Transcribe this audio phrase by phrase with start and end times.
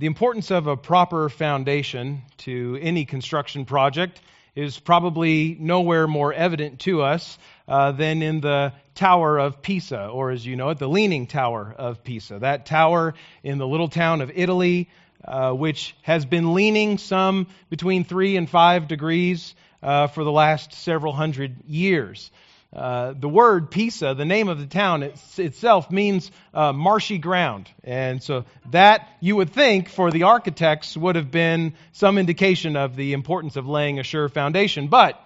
[0.00, 4.22] The importance of a proper foundation to any construction project
[4.54, 7.36] is probably nowhere more evident to us
[7.68, 11.74] uh, than in the Tower of Pisa, or as you know it, the Leaning Tower
[11.76, 12.38] of Pisa.
[12.38, 14.88] That tower in the little town of Italy,
[15.22, 20.72] uh, which has been leaning some between three and five degrees uh, for the last
[20.72, 22.30] several hundred years.
[22.72, 27.68] Uh, the word Pisa, the name of the town it's, itself, means uh, marshy ground.
[27.82, 32.94] And so that, you would think, for the architects, would have been some indication of
[32.94, 34.86] the importance of laying a sure foundation.
[34.86, 35.20] But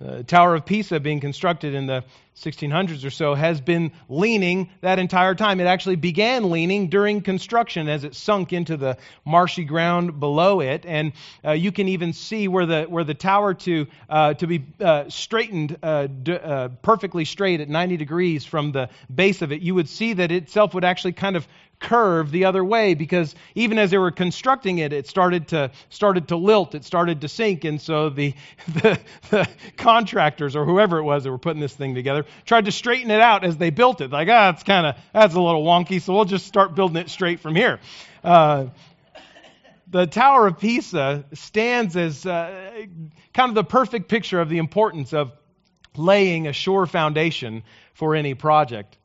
[0.00, 2.04] the Tower of Pisa, being constructed in the
[2.34, 5.60] 1600s or so, has been leaning that entire time.
[5.60, 10.86] It actually began leaning during construction as it sunk into the marshy ground below it.
[10.86, 11.12] And
[11.44, 15.10] uh, you can even see where the, where the tower to, uh, to be uh,
[15.10, 19.74] straightened uh, d- uh, perfectly straight at 90 degrees from the base of it, you
[19.74, 21.46] would see that itself would actually kind of
[21.80, 26.28] curve the other way because even as they were constructing it, it started to started
[26.28, 28.34] to lilt, it started to sink, and so the
[28.68, 29.00] the,
[29.30, 33.10] the contractors or whoever it was that were putting this thing together tried to straighten
[33.10, 34.10] it out as they built it.
[34.10, 37.08] Like, ah, it's kind of that's a little wonky, so we'll just start building it
[37.08, 37.80] straight from here.
[38.22, 38.66] Uh,
[39.88, 42.86] the Tower of Pisa stands as uh,
[43.34, 45.32] kind of the perfect picture of the importance of
[45.96, 47.64] laying a sure foundation
[47.94, 48.96] for any project.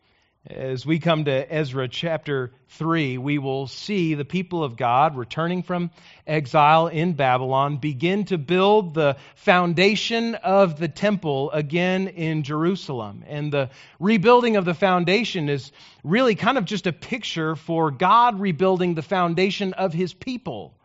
[0.48, 5.64] As we come to Ezra chapter 3, we will see the people of God returning
[5.64, 5.90] from
[6.28, 13.24] exile in Babylon begin to build the foundation of the temple again in Jerusalem.
[13.28, 15.72] And the rebuilding of the foundation is
[16.04, 20.78] really kind of just a picture for God rebuilding the foundation of his people.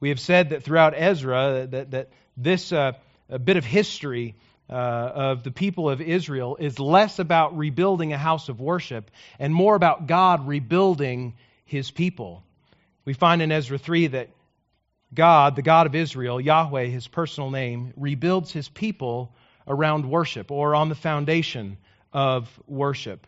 [0.00, 2.92] We have said that throughout Ezra that, that this uh,
[3.44, 4.36] bit of history
[4.70, 9.52] uh, of the people of Israel is less about rebuilding a house of worship and
[9.52, 12.42] more about God rebuilding his people.
[13.04, 14.28] We find in Ezra 3 that
[15.12, 19.34] God, the God of Israel, Yahweh, his personal name, rebuilds his people
[19.66, 21.76] around worship or on the foundation
[22.12, 23.26] of worship.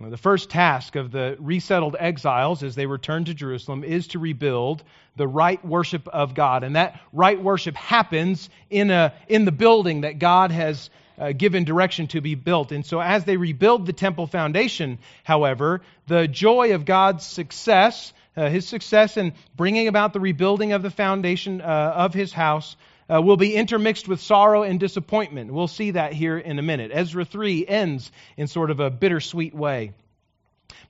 [0.00, 4.84] The first task of the resettled exiles as they return to Jerusalem is to rebuild
[5.16, 6.62] the right worship of God.
[6.62, 10.88] And that right worship happens in, a, in the building that God has
[11.18, 12.70] uh, given direction to be built.
[12.70, 18.48] And so, as they rebuild the temple foundation, however, the joy of God's success, uh,
[18.48, 21.64] his success in bringing about the rebuilding of the foundation uh,
[21.96, 22.76] of his house,
[23.12, 25.52] uh, will be intermixed with sorrow and disappointment.
[25.52, 26.90] We'll see that here in a minute.
[26.92, 29.92] Ezra 3 ends in sort of a bittersweet way.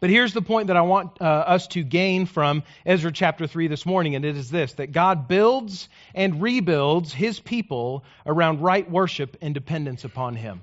[0.00, 3.66] But here's the point that I want uh, us to gain from Ezra chapter 3
[3.66, 8.88] this morning, and it is this that God builds and rebuilds his people around right
[8.88, 10.60] worship and dependence upon him.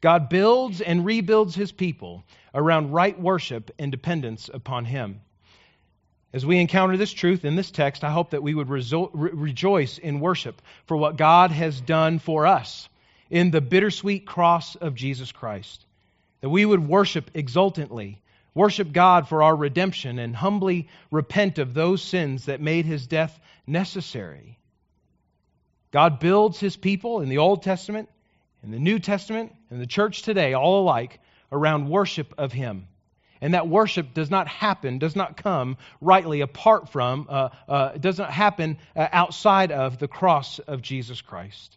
[0.00, 2.24] God builds and rebuilds his people
[2.54, 5.20] around right worship and dependence upon him.
[6.34, 9.98] As we encounter this truth in this text, I hope that we would rejo- rejoice
[9.98, 12.88] in worship for what God has done for us
[13.30, 15.86] in the bittersweet cross of Jesus Christ.
[16.40, 18.20] That we would worship exultantly,
[18.52, 23.38] worship God for our redemption, and humbly repent of those sins that made his death
[23.64, 24.58] necessary.
[25.92, 28.08] God builds his people in the Old Testament,
[28.64, 31.20] in the New Testament, in the church today, all alike,
[31.52, 32.88] around worship of him.
[33.44, 38.16] And that worship does not happen, does not come rightly apart from, uh, uh, does
[38.16, 41.76] not happen uh, outside of the cross of Jesus Christ.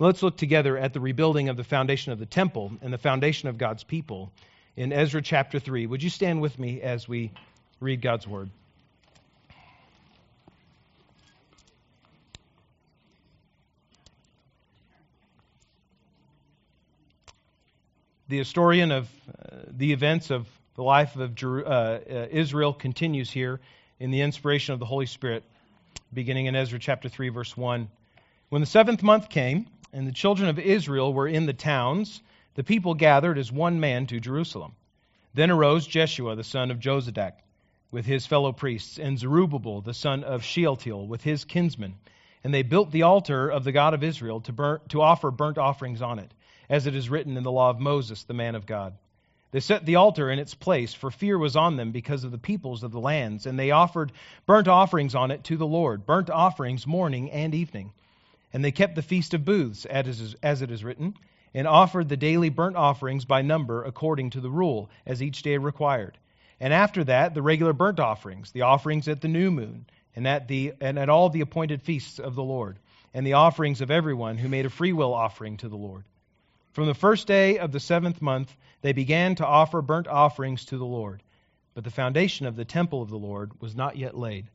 [0.00, 3.48] Let's look together at the rebuilding of the foundation of the temple and the foundation
[3.48, 4.32] of God's people
[4.76, 5.86] in Ezra chapter 3.
[5.86, 7.30] Would you stand with me as we
[7.78, 8.50] read God's word?
[18.26, 19.08] The historian of
[19.68, 23.60] the events of the life of Jeru- uh, uh, Israel continues here
[24.00, 25.44] in the inspiration of the Holy Spirit,
[26.12, 27.88] beginning in Ezra chapter 3, verse 1.
[28.48, 32.20] When the seventh month came, and the children of Israel were in the towns,
[32.54, 34.72] the people gathered as one man to Jerusalem.
[35.34, 37.34] Then arose Jeshua the son of Jozadak
[37.90, 41.94] with his fellow priests, and Zerubbabel the son of Shealtiel with his kinsmen.
[42.42, 45.58] And they built the altar of the God of Israel to, burn, to offer burnt
[45.58, 46.32] offerings on it
[46.68, 48.94] as it is written in the law of Moses, the man of God.
[49.54, 52.38] They set the altar in its place, for fear was on them because of the
[52.38, 54.10] peoples of the lands, and they offered
[54.46, 57.92] burnt offerings on it to the Lord, burnt offerings morning and evening.
[58.52, 61.14] And they kept the feast of booths, as it is written,
[61.54, 65.56] and offered the daily burnt offerings by number according to the rule, as each day
[65.56, 66.18] required.
[66.58, 69.86] And after that, the regular burnt offerings, the offerings at the new moon,
[70.16, 72.80] and at, the, and at all the appointed feasts of the Lord,
[73.14, 76.02] and the offerings of everyone who made a freewill offering to the Lord.
[76.74, 80.76] From the first day of the seventh month, they began to offer burnt offerings to
[80.76, 81.22] the Lord.
[81.74, 84.46] but the foundation of the temple of the Lord was not yet laid.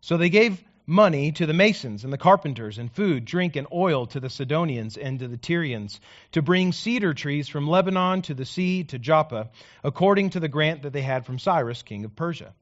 [0.00, 4.06] So they gave money to the masons and the carpenters, and food, drink, and oil
[4.06, 6.00] to the Sidonians and to the Tyrians,
[6.32, 9.50] to bring cedar trees from Lebanon to the sea to Joppa,
[9.84, 12.52] according to the grant that they had from Cyrus, king of Persia.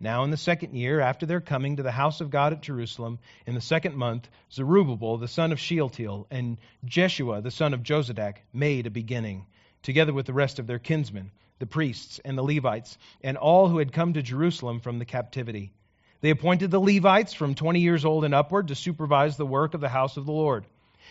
[0.00, 3.18] Now, in the second year after their coming to the house of God at Jerusalem,
[3.46, 8.42] in the second month, Zerubbabel the son of Shealtiel and Jeshua the son of Jozadak
[8.52, 9.46] made a beginning,
[9.82, 13.78] together with the rest of their kinsmen, the priests and the Levites, and all who
[13.78, 15.72] had come to Jerusalem from the captivity.
[16.20, 19.80] They appointed the Levites from 20 years old and upward to supervise the work of
[19.80, 20.64] the house of the Lord.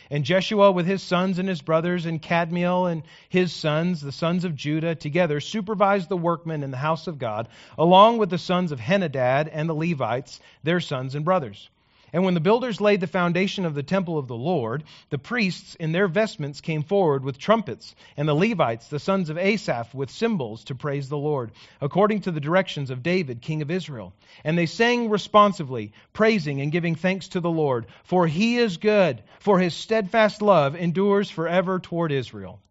[0.10, 4.46] And Jeshua with his sons and his brothers, and Kadmiel and his sons, the sons
[4.46, 8.72] of Judah, together supervised the workmen in the house of God, along with the sons
[8.72, 11.70] of Henadad and the Levites, their sons and brothers.
[12.14, 15.76] And when the builders laid the foundation of the temple of the Lord, the priests
[15.76, 20.10] in their vestments came forward with trumpets, and the Levites, the sons of Asaph, with
[20.10, 21.52] cymbals to praise the Lord,
[21.82, 24.14] according to the directions of David, king of Israel.
[24.46, 29.22] And they sang responsively, praising and giving thanks to the Lord, for he is good,
[29.40, 32.62] for his steadfast love endures forever toward Israel.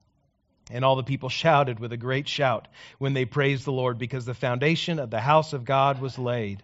[0.70, 2.68] And all the people shouted with a great shout
[2.98, 6.62] when they praised the Lord, because the foundation of the house of God was laid.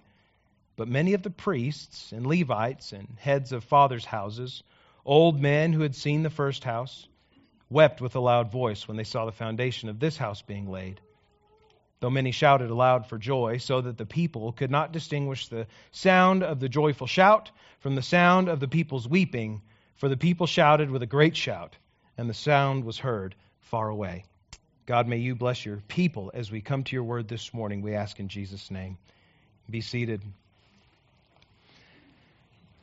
[0.76, 4.62] But many of the priests and Levites and heads of fathers' houses,
[5.04, 7.06] old men who had seen the first house,
[7.68, 11.00] wept with a loud voice when they saw the foundation of this house being laid.
[12.00, 16.42] Though many shouted aloud for joy, so that the people could not distinguish the sound
[16.42, 19.62] of the joyful shout from the sound of the people's weeping,
[19.96, 21.76] for the people shouted with a great shout,
[22.16, 24.24] and the sound was heard far away.
[24.84, 27.94] God, may you bless your people as we come to your word this morning, we
[27.94, 28.98] ask in Jesus' name.
[29.70, 30.22] Be seated.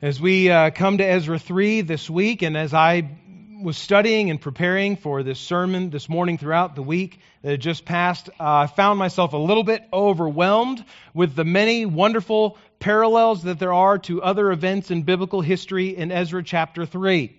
[0.02, 3.18] As we uh, come to Ezra 3 this week, and as I
[3.62, 7.84] was studying and preparing for this sermon this morning throughout the week that had just
[7.84, 13.60] passed, uh, I found myself a little bit overwhelmed with the many wonderful parallels that
[13.60, 17.36] there are to other events in biblical history in Ezra chapter 3.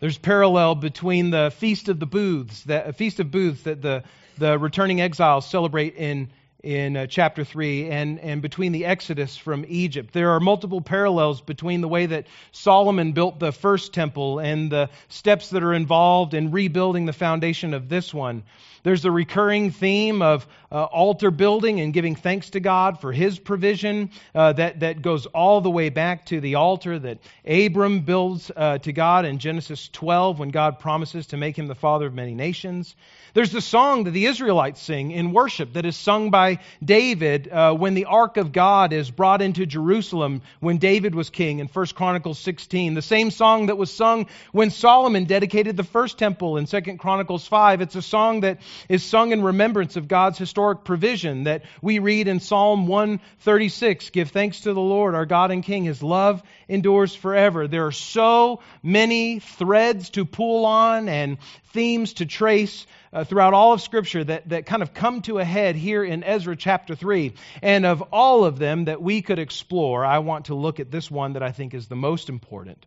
[0.00, 4.02] There's parallel between the Feast of the Booths, the Feast of Booths that the,
[4.38, 6.30] the returning exiles celebrate in
[6.64, 10.14] in uh, chapter 3 and, and between the Exodus from Egypt.
[10.14, 14.88] There are multiple parallels between the way that Solomon built the first temple and the
[15.08, 18.42] steps that are involved in rebuilding the foundation of this one.
[18.84, 23.38] There's the recurring theme of uh, altar building and giving thanks to God for his
[23.38, 28.50] provision uh, that, that goes all the way back to the altar that Abram builds
[28.54, 32.14] uh, to God in Genesis 12 when God promises to make him the father of
[32.14, 32.94] many nations.
[33.34, 37.74] There's the song that the Israelites sing in worship that is sung by David uh,
[37.74, 41.86] when the ark of God is brought into Jerusalem when David was king in 1
[41.96, 42.94] Chronicles 16.
[42.94, 47.44] The same song that was sung when Solomon dedicated the first temple in 2 Chronicles
[47.46, 47.80] 5.
[47.80, 52.28] It's a song that is sung in remembrance of God's historic provision that we read
[52.28, 54.10] in Psalm 136.
[54.10, 55.84] Give thanks to the Lord, our God and King.
[55.84, 57.68] His love endures forever.
[57.68, 61.38] There are so many threads to pull on and
[61.72, 65.44] themes to trace uh, throughout all of Scripture that, that kind of come to a
[65.44, 67.32] head here in Ezra chapter 3.
[67.62, 71.10] And of all of them that we could explore, I want to look at this
[71.10, 72.84] one that I think is the most important,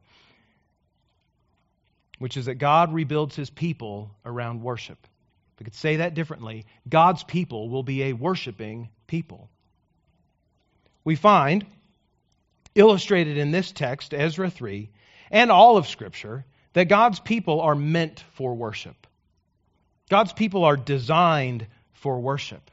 [2.19, 5.07] which is that God rebuilds his people around worship.
[5.59, 9.50] We could say that differently, God's people will be a worshiping people.
[11.04, 11.65] We find
[12.76, 14.90] illustrated in this text, Ezra 3,
[15.31, 19.07] and all of Scripture, that God's people are meant for worship.
[20.09, 22.69] God's people are designed for worship.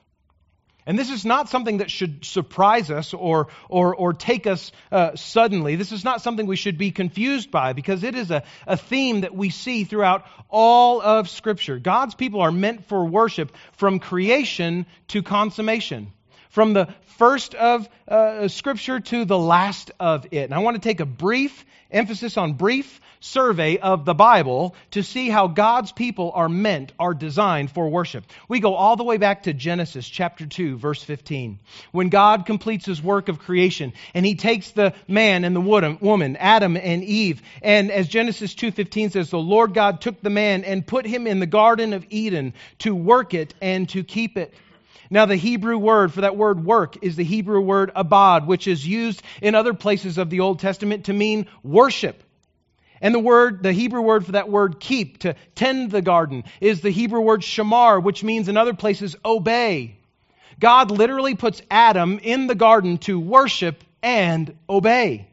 [0.86, 5.16] And this is not something that should surprise us or, or, or take us uh,
[5.16, 5.76] suddenly.
[5.76, 9.22] This is not something we should be confused by because it is a, a theme
[9.22, 11.78] that we see throughout all of Scripture.
[11.78, 16.12] God's people are meant for worship from creation to consummation,
[16.54, 16.86] from the
[17.18, 20.44] first of uh, Scripture to the last of it.
[20.44, 25.02] And I want to take a brief emphasis on brief survey of the Bible to
[25.02, 28.24] see how God's people are meant, are designed for worship.
[28.48, 31.58] We go all the way back to Genesis chapter 2, verse 15.
[31.90, 36.36] When God completes his work of creation and he takes the man and the woman,
[36.36, 40.86] Adam and Eve, and as Genesis 2:15 says, the Lord God took the man and
[40.86, 44.54] put him in the garden of Eden to work it and to keep it.
[45.10, 48.86] Now, the Hebrew word for that word work is the Hebrew word abad, which is
[48.86, 52.22] used in other places of the Old Testament to mean worship.
[53.00, 56.80] And the word, the Hebrew word for that word keep, to tend the garden, is
[56.80, 59.96] the Hebrew word shamar, which means in other places obey.
[60.58, 65.26] God literally puts Adam in the garden to worship and obey.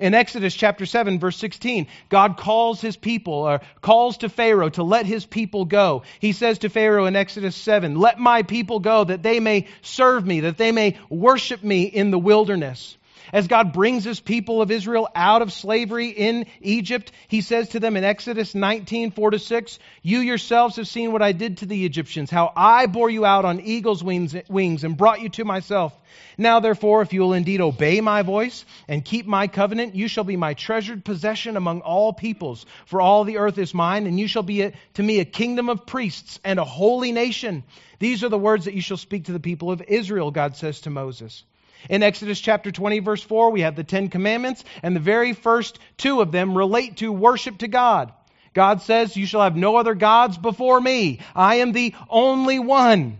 [0.00, 4.82] In Exodus chapter 7, verse 16, God calls his people, or calls to Pharaoh to
[4.82, 6.02] let his people go.
[6.18, 10.26] He says to Pharaoh in Exodus 7, Let my people go that they may serve
[10.26, 12.96] me, that they may worship me in the wilderness.
[13.32, 17.80] As God brings his people of Israel out of slavery in Egypt, he says to
[17.80, 21.66] them in Exodus 19, 4 to 6, You yourselves have seen what I did to
[21.66, 25.44] the Egyptians, how I bore you out on eagle's wings, wings and brought you to
[25.44, 25.94] myself.
[26.36, 30.24] Now, therefore, if you will indeed obey my voice and keep my covenant, you shall
[30.24, 32.66] be my treasured possession among all peoples.
[32.86, 35.68] For all the earth is mine, and you shall be a, to me a kingdom
[35.68, 37.64] of priests and a holy nation.
[37.98, 40.80] These are the words that you shall speak to the people of Israel, God says
[40.82, 41.44] to Moses.
[41.88, 45.78] In Exodus chapter 20, verse 4, we have the Ten Commandments, and the very first
[45.96, 48.12] two of them relate to worship to God.
[48.54, 51.20] God says, You shall have no other gods before me.
[51.34, 53.18] I am the only one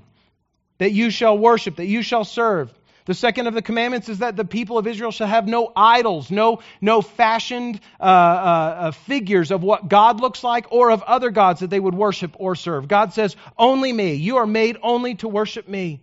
[0.79, 2.73] that you shall worship, that you shall serve.
[3.07, 6.31] The second of the commandments is that the people of Israel shall have no idols,
[6.31, 11.31] no, no fashioned uh, uh, uh, figures of what God looks like or of other
[11.31, 12.89] gods that they would worship or serve.
[12.89, 14.15] God says, Only me.
[14.15, 16.01] You are made only to worship me.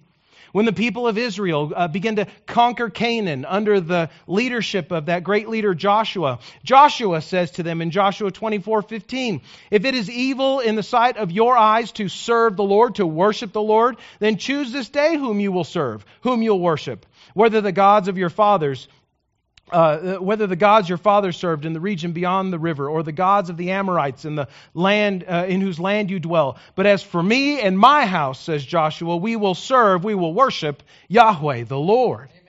[0.51, 5.23] When the people of Israel uh, began to conquer Canaan under the leadership of that
[5.23, 10.75] great leader Joshua, Joshua says to them in Joshua 24:15, If it is evil in
[10.75, 14.71] the sight of your eyes to serve the Lord, to worship the Lord, then choose
[14.71, 18.87] this day whom you will serve, whom you'll worship, whether the gods of your fathers
[19.71, 23.11] uh, whether the gods your father served in the region beyond the river, or the
[23.11, 26.57] gods of the Amorites in the land uh, in whose land you dwell.
[26.75, 30.83] But as for me and my house, says Joshua, we will serve, we will worship
[31.07, 32.29] Yahweh, the Lord.
[32.29, 32.41] Amen.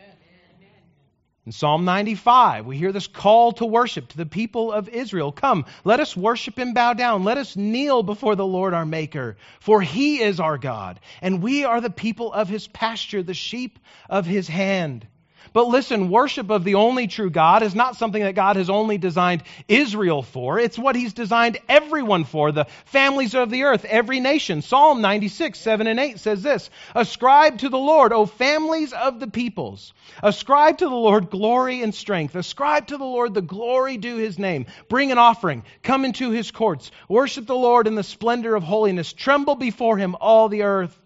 [1.45, 5.33] In Psalm 95, we hear this call to worship to the people of Israel.
[5.33, 7.25] Come, let us worship and bow down.
[7.25, 11.64] Let us kneel before the Lord our Maker, for he is our God, and we
[11.64, 15.09] are the people of his pasture, the sheep of his hand.
[15.53, 18.97] But listen, worship of the only true God is not something that God has only
[18.97, 20.59] designed Israel for.
[20.59, 24.63] It's what He's designed everyone for, the families of the earth, every nation.
[24.63, 29.27] Psalm 96, 7 and 8 says this Ascribe to the Lord, O families of the
[29.27, 29.93] peoples.
[30.23, 32.35] Ascribe to the Lord glory and strength.
[32.35, 34.67] Ascribe to the Lord the glory due His name.
[34.89, 35.65] Bring an offering.
[35.83, 36.91] Come into His courts.
[37.09, 39.13] Worship the Lord in the splendor of holiness.
[39.13, 40.99] Tremble before Him, all the earth.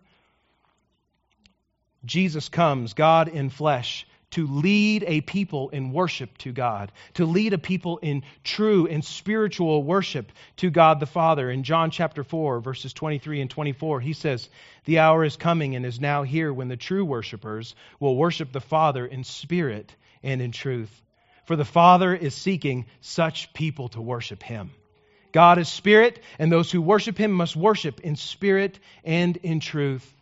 [2.05, 7.55] Jesus comes, God in flesh to lead a people in worship to God, to lead
[7.55, 11.51] a people in true and spiritual worship to God the Father.
[11.51, 14.51] In John chapter 4, verses 23 and 24, he says,
[14.85, 18.61] The hour is coming and is now here when the true worshipers will worship the
[18.61, 21.01] Father in spirit and in truth.
[21.47, 24.71] For the Father is seeking such people to worship him.
[25.33, 30.13] God is spirit, and those who worship him must worship in spirit and in truth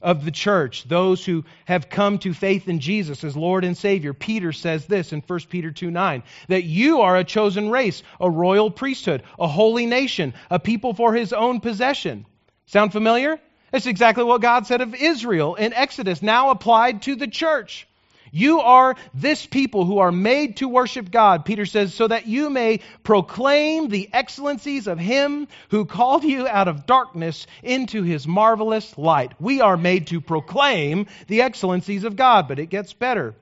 [0.00, 4.14] of the church, those who have come to faith in Jesus as Lord and Savior.
[4.14, 8.30] Peter says this in 1 Peter 2 9, that you are a chosen race, a
[8.30, 12.26] royal priesthood, a holy nation, a people for his own possession.
[12.66, 13.40] Sound familiar?
[13.72, 17.87] That's exactly what God said of Israel in Exodus, now applied to the church.
[18.30, 22.50] You are this people who are made to worship God, Peter says, so that you
[22.50, 28.96] may proclaim the excellencies of Him who called you out of darkness into His marvelous
[28.98, 29.32] light.
[29.40, 33.34] We are made to proclaim the excellencies of God, but it gets better.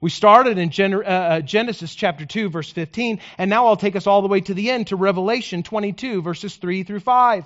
[0.00, 4.06] We started in uh, uh, Genesis chapter 2, verse 15, and now I'll take us
[4.06, 7.44] all the way to the end to Revelation 22, verses 3 through 5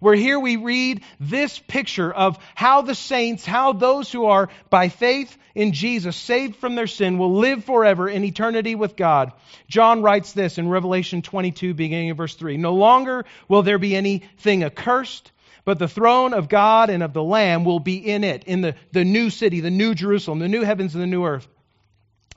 [0.00, 4.88] where here we read this picture of how the saints, how those who are by
[4.88, 9.32] faith in Jesus, saved from their sin, will live forever in eternity with God.
[9.68, 13.96] John writes this in Revelation 22, beginning of verse 3 No longer will there be
[13.96, 15.32] anything accursed.
[15.64, 18.74] But the throne of God and of the Lamb will be in it, in the,
[18.92, 21.46] the new city, the new Jerusalem, the new heavens and the new earth.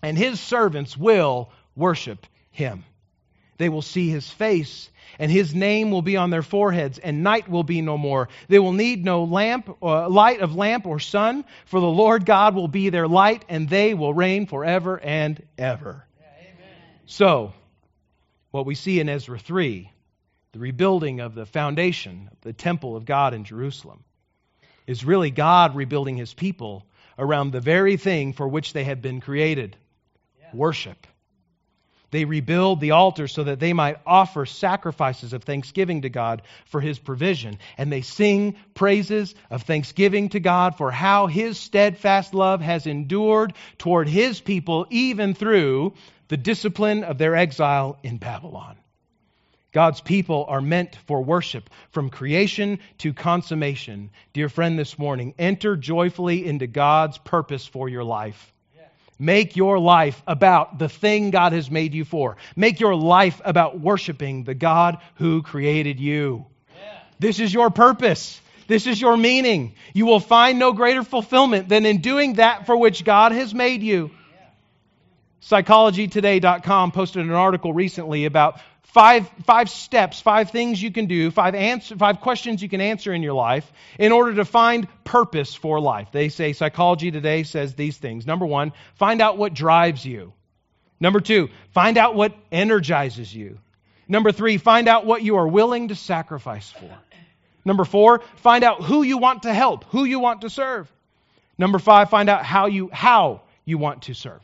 [0.01, 2.83] And his servants will worship him.
[3.61, 4.89] They will see his face,
[5.19, 8.27] and his name will be on their foreheads, and night will be no more.
[8.47, 12.55] They will need no lamp, uh, light of lamp or sun, for the Lord God
[12.55, 16.07] will be their light, and they will reign forever and ever.
[16.19, 16.25] Yeah,
[17.05, 17.53] so,
[18.49, 19.91] what we see in Ezra 3,
[20.53, 24.03] the rebuilding of the foundation of the temple of God in Jerusalem,
[24.87, 26.83] is really God rebuilding his people
[27.19, 29.77] around the very thing for which they had been created
[30.39, 30.49] yeah.
[30.51, 31.05] worship.
[32.11, 36.81] They rebuild the altar so that they might offer sacrifices of thanksgiving to God for
[36.81, 37.57] his provision.
[37.77, 43.53] And they sing praises of thanksgiving to God for how his steadfast love has endured
[43.77, 45.93] toward his people even through
[46.27, 48.77] the discipline of their exile in Babylon.
[49.71, 54.09] God's people are meant for worship from creation to consummation.
[54.33, 58.50] Dear friend, this morning, enter joyfully into God's purpose for your life.
[59.21, 62.37] Make your life about the thing God has made you for.
[62.55, 66.47] Make your life about worshiping the God who created you.
[66.75, 66.99] Yeah.
[67.19, 68.41] This is your purpose.
[68.65, 69.75] This is your meaning.
[69.93, 73.83] You will find no greater fulfillment than in doing that for which God has made
[73.83, 74.09] you.
[75.41, 81.55] PsychologyToday.com posted an article recently about five, five steps, five things you can do, five,
[81.55, 85.79] answer, five questions you can answer in your life in order to find purpose for
[85.79, 86.09] life.
[86.11, 88.27] They say Psychology Today says these things.
[88.27, 90.33] Number one, find out what drives you.
[90.99, 93.57] Number two, find out what energizes you.
[94.07, 96.89] Number three, find out what you are willing to sacrifice for.
[97.65, 100.91] Number four, find out who you want to help, who you want to serve.
[101.57, 104.41] Number five, find out how you, how you want to serve.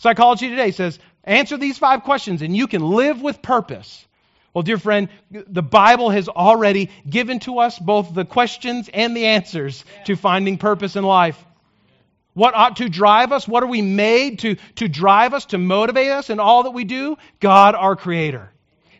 [0.00, 4.06] Psychology Today says answer these five questions and you can live with purpose.
[4.54, 9.26] Well, dear friend, the Bible has already given to us both the questions and the
[9.26, 11.44] answers to finding purpose in life.
[12.32, 13.46] What ought to drive us?
[13.46, 16.84] What are we made to, to drive us, to motivate us in all that we
[16.84, 17.18] do?
[17.38, 18.50] God, our Creator.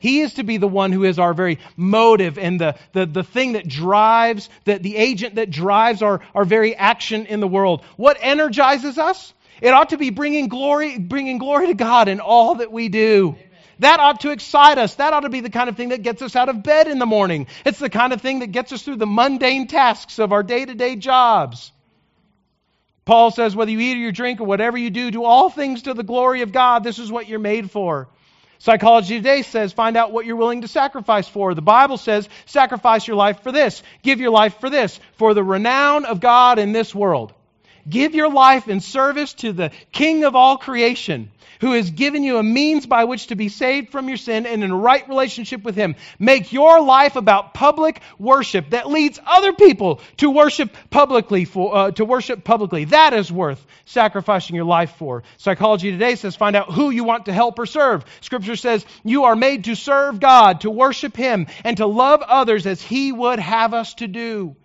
[0.00, 3.24] He is to be the one who is our very motive and the, the, the
[3.24, 7.84] thing that drives, the, the agent that drives our, our very action in the world.
[7.96, 9.32] What energizes us?
[9.60, 13.36] It ought to be bringing glory, bringing glory to God in all that we do.
[13.36, 13.46] Amen.
[13.80, 14.96] That ought to excite us.
[14.96, 16.98] That ought to be the kind of thing that gets us out of bed in
[16.98, 17.46] the morning.
[17.64, 20.64] It's the kind of thing that gets us through the mundane tasks of our day
[20.64, 21.72] to day jobs.
[23.06, 25.82] Paul says, whether you eat or you drink or whatever you do, do all things
[25.82, 26.84] to the glory of God.
[26.84, 28.08] This is what you're made for.
[28.58, 31.54] Psychology Today says find out what you're willing to sacrifice for.
[31.54, 35.42] The Bible says sacrifice your life for this, give your life for this, for the
[35.42, 37.32] renown of God in this world.
[37.90, 41.30] Give your life in service to the King of all creation
[41.60, 44.64] who has given you a means by which to be saved from your sin and
[44.64, 45.94] in a right relationship with Him.
[46.18, 51.44] Make your life about public worship that leads other people to worship publicly.
[51.44, 55.22] For, uh, to worship publicly, that is worth sacrificing your life for.
[55.36, 58.04] Psychology Today says find out who you want to help or serve.
[58.22, 62.66] Scripture says you are made to serve God, to worship Him, and to love others
[62.66, 64.56] as He would have us to do.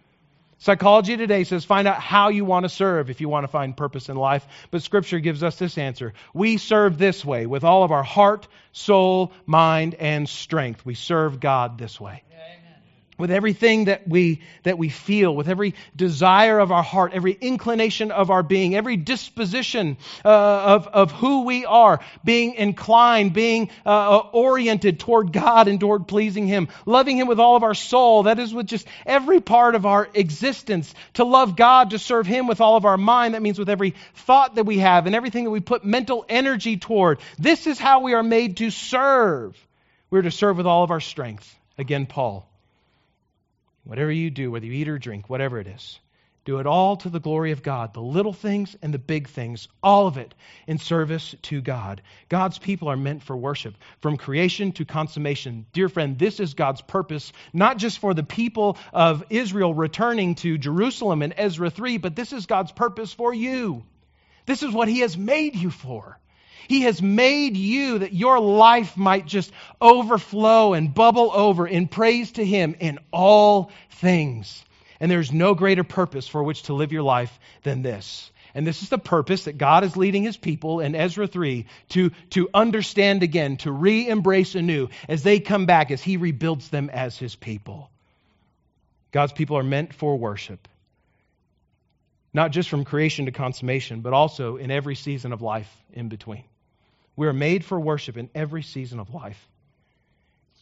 [0.57, 3.75] Psychology Today says find out how you want to serve if you want to find
[3.75, 4.47] purpose in life.
[4.71, 6.13] But Scripture gives us this answer.
[6.33, 10.85] We serve this way with all of our heart, soul, mind, and strength.
[10.85, 12.23] We serve God this way
[13.17, 18.11] with everything that we that we feel with every desire of our heart every inclination
[18.11, 24.17] of our being every disposition uh, of, of who we are being inclined being uh,
[24.17, 28.39] oriented toward god and toward pleasing him loving him with all of our soul that
[28.39, 30.93] is with just every part of our existence.
[31.15, 33.95] To love god to serve him with all of our mind that means with every
[34.15, 37.19] thought that we have and everything that we put mental energy toward.
[37.37, 39.55] This is how we are made to serve.
[40.09, 41.53] We're to serve with all of our strength.
[41.77, 42.47] Again paul
[43.85, 45.99] Whatever you do, whether you eat or drink, whatever it is,
[46.43, 49.67] do it all to the glory of God, the little things and the big things,
[49.81, 50.33] all of it
[50.67, 52.01] in service to God.
[52.27, 55.65] God's people are meant for worship, from creation to consummation.
[55.71, 60.57] Dear friend, this is God's purpose, not just for the people of Israel returning to
[60.57, 63.83] Jerusalem in Ezra 3, but this is God's purpose for you.
[64.45, 66.19] This is what He has made you for.
[66.67, 72.33] He has made you that your life might just overflow and bubble over in praise
[72.33, 74.63] to Him in all things.
[74.99, 78.31] And there's no greater purpose for which to live your life than this.
[78.55, 82.11] And this is the purpose that God is leading his people in Ezra 3 to,
[82.31, 86.89] to understand again, to re embrace anew as they come back, as he rebuilds them
[86.89, 87.91] as his people.
[89.11, 90.69] God's people are meant for worship,
[92.33, 96.45] not just from creation to consummation, but also in every season of life in between.
[97.15, 99.47] We are made for worship in every season of life.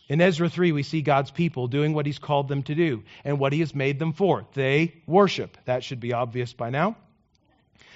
[0.09, 3.39] In Ezra 3, we see God's people doing what He's called them to do and
[3.39, 4.45] what He has made them for.
[4.53, 5.57] They worship.
[5.65, 6.97] That should be obvious by now.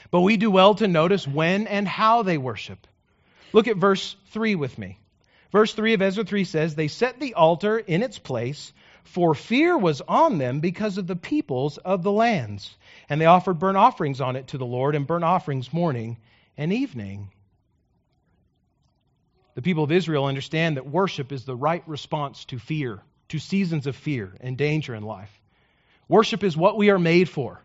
[0.10, 2.88] But we do well to notice when and how they worship.
[3.52, 5.00] Look at verse 3 with me.
[5.52, 9.78] Verse 3 of Ezra 3 says, They set the altar in its place, for fear
[9.78, 12.76] was on them because of the peoples of the lands.
[13.10, 16.17] And they offered burnt offerings on it to the Lord, and burnt offerings morning
[16.58, 17.30] and evening.
[19.58, 23.88] The people of Israel understand that worship is the right response to fear, to seasons
[23.88, 25.32] of fear and danger in life.
[26.08, 27.60] Worship is what we are made for.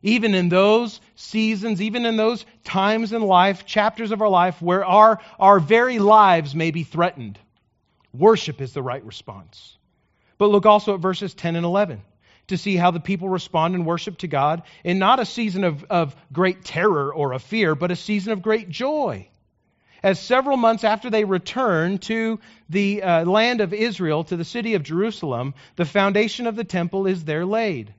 [0.00, 4.86] Even in those seasons, even in those times in life, chapters of our life where
[4.86, 7.38] our, our very lives may be threatened,
[8.14, 9.76] worship is the right response.
[10.38, 12.00] But look also at verses 10 and 11
[12.46, 15.84] to see how the people respond in worship to God in not a season of,
[15.90, 19.28] of great terror or of fear, but a season of great joy
[20.02, 24.74] as several months after they return to the uh, land of Israel, to the city
[24.74, 27.94] of Jerusalem, the foundation of the temple is there laid.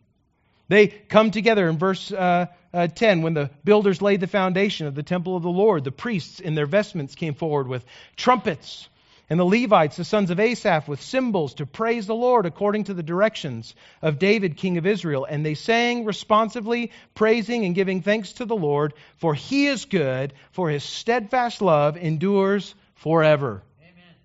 [0.67, 4.95] They come together in verse uh, uh, 10 when the builders laid the foundation of
[4.95, 5.83] the temple of the Lord.
[5.83, 7.85] The priests in their vestments came forward with
[8.15, 8.87] trumpets,
[9.29, 12.93] and the Levites, the sons of Asaph, with cymbals to praise the Lord according to
[12.93, 15.25] the directions of David, king of Israel.
[15.25, 20.33] And they sang responsively, praising and giving thanks to the Lord, for he is good,
[20.51, 23.63] for his steadfast love endures forever.
[23.81, 24.15] Amen.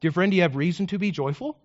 [0.00, 1.56] Dear friend, do you have reason to be joyful?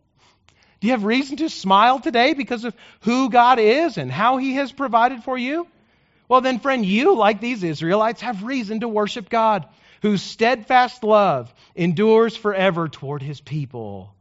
[0.82, 4.56] Do you have reason to smile today because of who God is and how He
[4.56, 5.67] has provided for you?
[6.27, 9.67] Well, then, friend, you, like these Israelites, have reason to worship God,
[10.01, 14.13] whose steadfast love endures forever toward His people.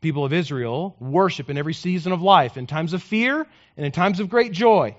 [0.00, 3.90] People of Israel worship in every season of life, in times of fear and in
[3.90, 4.96] times of great joy.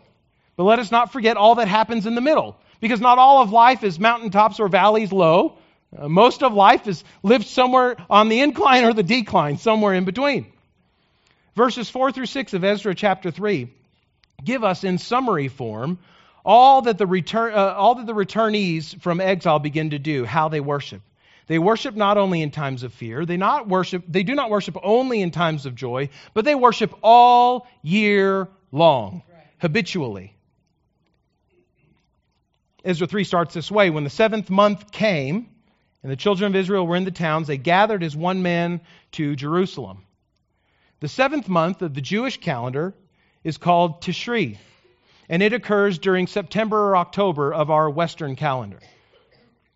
[0.58, 3.52] But let us not forget all that happens in the middle, because not all of
[3.52, 5.58] life is mountaintops or valleys low.
[5.98, 10.04] Uh, most of life is lived somewhere on the incline or the decline, somewhere in
[10.04, 10.52] between.
[11.56, 13.70] Verses 4 through 6 of Ezra chapter 3
[14.44, 16.00] give us in summary form
[16.50, 20.50] all that the, return, uh, all that the returnees from exile begin to do, how
[20.50, 21.04] they worship.
[21.46, 24.76] They worship not only in times of fear, they not worship they do not worship
[24.82, 29.22] only in times of joy, but they worship all year long,
[29.60, 30.36] habitually.
[32.84, 35.50] Ezra 3 starts this way, when the 7th month came,
[36.02, 37.46] and the children of Israel were in the towns.
[37.46, 38.82] They gathered as one man
[39.12, 40.04] to Jerusalem.
[41.00, 42.96] The seventh month of the Jewish calendar
[43.44, 44.58] is called Tishri,
[45.30, 48.80] and it occurs during September or October of our Western calendar.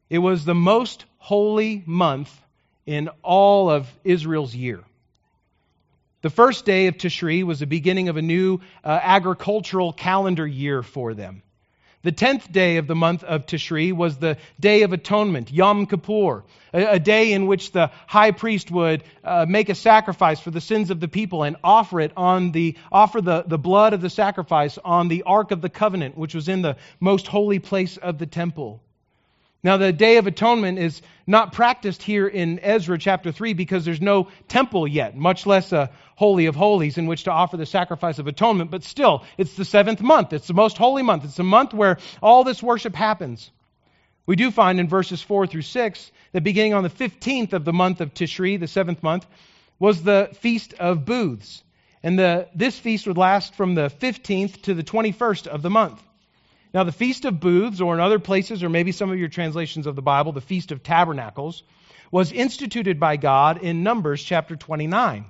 [0.10, 2.42] It was the most holy month
[2.86, 4.84] in all of Israel's year.
[6.22, 10.82] The first day of Tishri was the beginning of a new uh, agricultural calendar year
[10.82, 11.44] for them.
[12.04, 16.44] The tenth day of the month of Tishri was the Day of Atonement, Yom Kippur,
[16.74, 20.60] a, a day in which the high priest would uh, make a sacrifice for the
[20.60, 24.10] sins of the people and offer it on the offer the, the blood of the
[24.10, 28.18] sacrifice on the Ark of the Covenant, which was in the most holy place of
[28.18, 28.84] the temple.
[29.64, 34.02] Now, the Day of Atonement is not practiced here in Ezra chapter 3 because there's
[34.02, 38.20] no temple yet, much less a Holy of Holies in which to offer the sacrifice
[38.20, 38.72] of atonement.
[38.72, 40.34] But still, it's the seventh month.
[40.34, 41.24] It's the most holy month.
[41.24, 43.52] It's the month where all this worship happens.
[44.26, 47.74] We do find in verses 4 through 6 that beginning on the 15th of the
[47.74, 49.26] month of Tishri, the seventh month,
[49.80, 51.64] was the Feast of Booths.
[52.04, 56.02] And the, this feast would last from the 15th to the 21st of the month.
[56.74, 59.86] Now, the Feast of Booths, or in other places, or maybe some of your translations
[59.86, 61.62] of the Bible, the Feast of Tabernacles,
[62.12, 65.26] was instituted by God in Numbers chapter 29.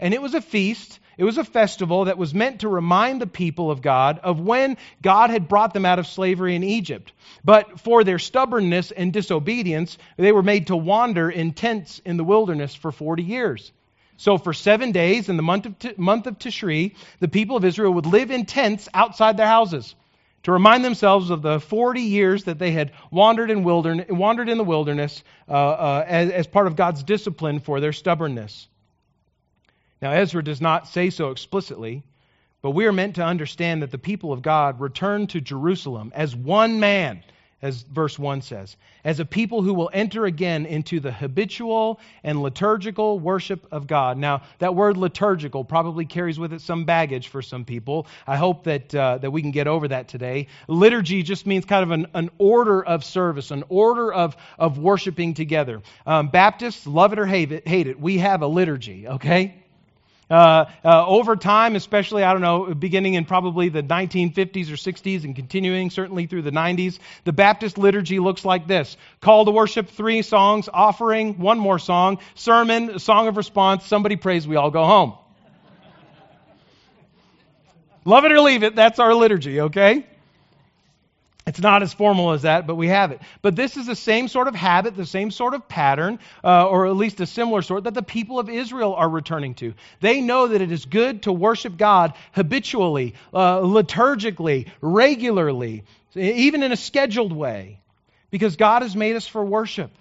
[0.00, 3.26] And it was a feast, it was a festival that was meant to remind the
[3.26, 7.12] people of God of when God had brought them out of slavery in Egypt.
[7.44, 12.24] But for their stubbornness and disobedience, they were made to wander in tents in the
[12.24, 13.70] wilderness for 40 years.
[14.16, 17.92] So, for seven days in the month of, month of Tishri, the people of Israel
[17.92, 19.94] would live in tents outside their houses
[20.42, 24.58] to remind themselves of the 40 years that they had wandered in, wilderness, wandered in
[24.58, 28.68] the wilderness uh, uh, as, as part of God's discipline for their stubbornness.
[30.00, 32.04] Now, Ezra does not say so explicitly,
[32.62, 36.36] but we are meant to understand that the people of God returned to Jerusalem as
[36.36, 37.22] one man
[37.62, 42.42] as verse 1 says, as a people who will enter again into the habitual and
[42.42, 44.18] liturgical worship of God.
[44.18, 48.06] Now, that word liturgical probably carries with it some baggage for some people.
[48.26, 50.48] I hope that, uh, that we can get over that today.
[50.68, 55.32] Liturgy just means kind of an, an order of service, an order of, of worshiping
[55.32, 55.80] together.
[56.06, 59.54] Um, Baptists, love it or hate it, hate it, we have a liturgy, okay?
[60.28, 65.22] Uh, uh, over time, especially, I don't know, beginning in probably the 1950s or 60s
[65.22, 69.88] and continuing certainly through the 90s, the Baptist liturgy looks like this call to worship,
[69.88, 74.84] three songs, offering, one more song, sermon, song of response, somebody prays, we all go
[74.84, 75.14] home.
[78.04, 80.06] Love it or leave it, that's our liturgy, okay?
[81.46, 83.20] It's not as formal as that, but we have it.
[83.40, 86.88] But this is the same sort of habit, the same sort of pattern, uh, or
[86.88, 89.74] at least a similar sort, that the people of Israel are returning to.
[90.00, 95.84] They know that it is good to worship God habitually, uh, liturgically, regularly,
[96.16, 97.78] even in a scheduled way,
[98.32, 99.92] because God has made us for worship.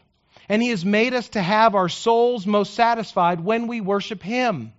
[0.50, 4.74] And He has made us to have our souls most satisfied when we worship Him.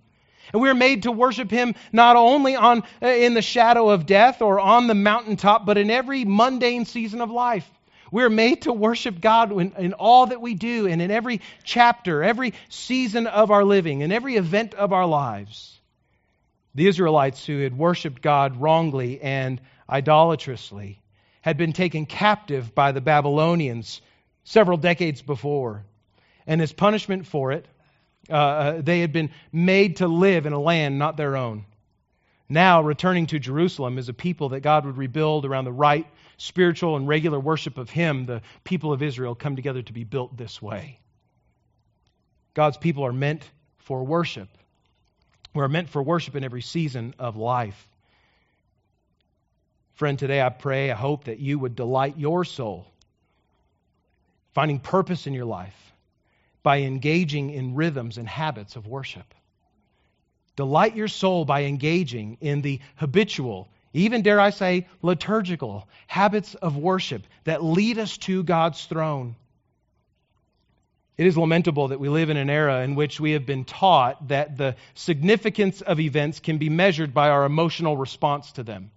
[0.53, 4.05] And we are made to worship him not only on, uh, in the shadow of
[4.05, 7.69] death or on the mountaintop, but in every mundane season of life.
[8.11, 11.41] We are made to worship God in, in, all that we do and in every
[11.63, 15.77] chapter, every season of our living, in every event of our lives.
[16.73, 21.01] The Israelites who had worshiped God wrongly and idolatrously
[21.41, 24.01] had been taken captive by the Babylonians
[24.43, 25.85] several decades before.
[26.45, 27.67] And as punishment for it,
[28.29, 31.65] Uh, uh, they had been made to live in a land not their own.
[32.49, 36.95] Now, returning to Jerusalem as a people that God would rebuild around the right, spiritual,
[36.95, 40.61] and regular worship of Him, the people of Israel come together to be built this
[40.61, 40.99] way.
[42.53, 44.49] God's people are meant for worship.
[45.53, 47.87] We're meant for worship in every season of life.
[49.95, 52.87] Friend, today I pray, I hope that you would delight your soul,
[54.53, 55.86] finding purpose in your life
[56.67, 59.33] by engaging in rhythms and habits of worship.
[60.57, 66.75] Delight your soul by engaging in the habitual, even dare I say, liturgical habits of
[66.75, 69.37] worship that lead us to God's throne.
[71.15, 74.27] It is lamentable that we live in an era in which we have been taught
[74.27, 78.91] that the significance of events can be measured by our emotional response to them.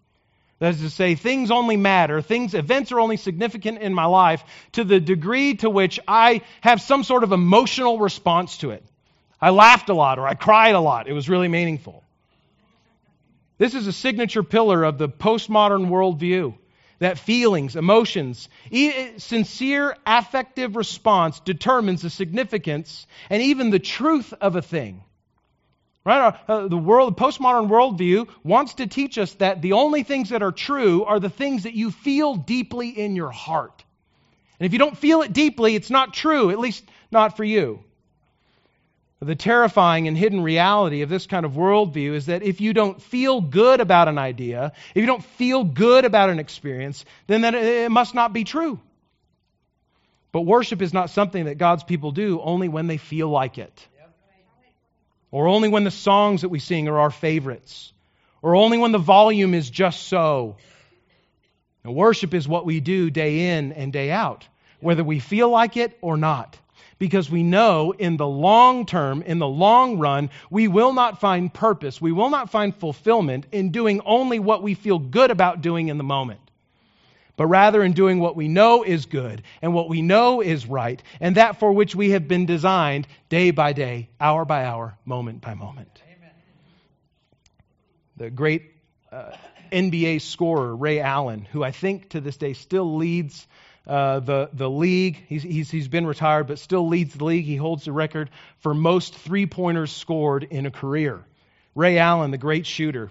[0.61, 4.45] That is to say, things only matter, things, events are only significant in my life
[4.73, 8.85] to the degree to which I have some sort of emotional response to it.
[9.41, 11.09] I laughed a lot or I cried a lot.
[11.09, 12.05] It was really meaningful.
[13.57, 16.55] This is a signature pillar of the postmodern worldview
[16.99, 18.51] that feelings, emotions,
[19.17, 25.03] sincere affective response determines the significance and even the truth of a thing.
[26.05, 26.35] Right?
[26.49, 30.53] Uh, the world, postmodern worldview wants to teach us that the only things that are
[30.53, 33.85] true are the things that you feel deeply in your heart.
[34.59, 37.85] And if you don't feel it deeply, it's not true, at least not for you.
[39.21, 43.03] The terrifying and hidden reality of this kind of worldview is that if you don't
[43.03, 47.55] feel good about an idea, if you don't feel good about an experience, then that
[47.55, 48.81] it must not be true.
[50.33, 53.87] But worship is not something that God's people do only when they feel like it
[55.31, 57.93] or only when the songs that we sing are our favorites,
[58.43, 60.57] or only when the volume is just so.
[61.85, 64.47] Now, worship is what we do day in and day out,
[64.81, 66.59] whether we feel like it or not.
[66.99, 71.53] Because we know in the long term, in the long run, we will not find
[71.53, 75.89] purpose, we will not find fulfillment in doing only what we feel good about doing
[75.89, 76.50] in the moment
[77.41, 81.03] but rather in doing what we know is good and what we know is right,
[81.23, 85.41] and that for which we have been designed day by day, hour by hour, moment
[85.41, 86.03] by moment.
[86.15, 86.35] Amen.
[88.19, 88.75] The great
[89.11, 89.31] uh,
[89.73, 93.49] NBA scorer, Ray Allen, who I think to this day still leads
[93.87, 95.25] uh, the, the league.
[95.27, 97.47] He's, he's, he's been retired, but still leads the league.
[97.47, 101.25] He holds the record for most three pointers scored in a career.
[101.75, 103.11] Ray Allen, the great shooter,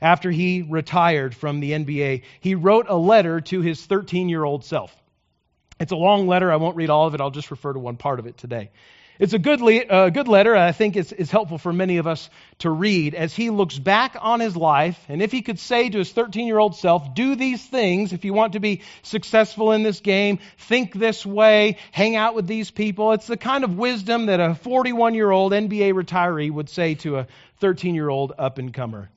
[0.00, 4.64] after he retired from the NBA, he wrote a letter to his 13 year old
[4.64, 4.94] self.
[5.78, 6.52] It's a long letter.
[6.52, 7.20] I won't read all of it.
[7.20, 8.70] I'll just refer to one part of it today.
[9.20, 10.56] It's a good, le- uh, good letter.
[10.56, 14.16] I think it's, it's helpful for many of us to read as he looks back
[14.18, 14.98] on his life.
[15.10, 18.24] And if he could say to his 13 year old self, do these things if
[18.24, 22.70] you want to be successful in this game, think this way, hang out with these
[22.70, 23.12] people.
[23.12, 27.18] It's the kind of wisdom that a 41 year old NBA retiree would say to
[27.18, 27.26] a
[27.58, 29.10] 13 year old up and comer.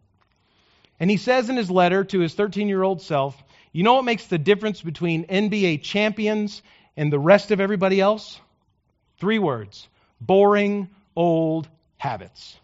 [1.00, 4.06] And he says in his letter to his 13 year old self, You know what
[4.06, 6.62] makes the difference between NBA champions
[6.96, 8.40] and the rest of everybody else?
[9.20, 9.88] Three words
[10.22, 12.58] boring old habits.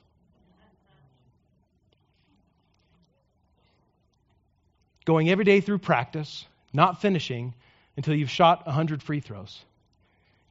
[5.06, 7.56] Going every day through practice, not finishing
[7.98, 9.63] until you've shot 100 free throws.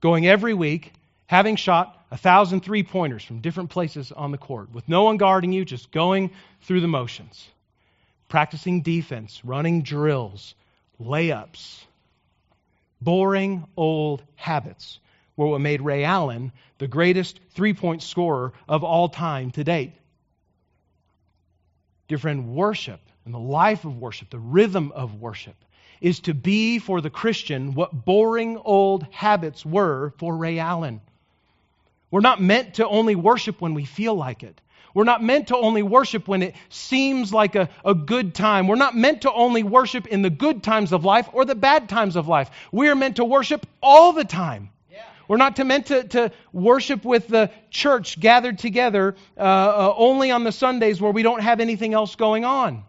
[0.01, 0.93] Going every week,
[1.27, 5.53] having shot 1,000 three pointers from different places on the court, with no one guarding
[5.53, 6.31] you, just going
[6.63, 7.49] through the motions
[8.29, 10.55] practicing defense, running drills,
[11.01, 11.85] layups.
[13.01, 14.99] Boring old habits
[15.37, 19.93] were what made Ray Allen the greatest three point scorer of all time to date.
[22.09, 25.57] Dear friend, worship and the life of worship, the rhythm of worship,
[26.01, 31.01] is to be for the Christian what boring old habits were for Ray Allen.
[32.11, 34.59] We're not meant to only worship when we feel like it.
[34.99, 38.67] We're not meant to only worship when it seems like a, a good time.
[38.67, 41.89] We're not meant to only worship in the good times of life or the bad
[41.89, 42.51] times of life.
[42.73, 44.71] We are meant to worship all the time.
[45.29, 50.33] We're not to meant to, to worship with the church gathered together uh, uh, only
[50.33, 52.83] on the Sundays where we don't have anything else going on.